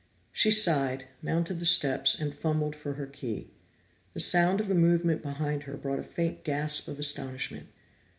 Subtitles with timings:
[0.31, 3.51] She sighed, mounted the steps, and fumbled for her key.
[4.13, 7.67] The sound of a movement behind her brought a faint gasp of astonishment.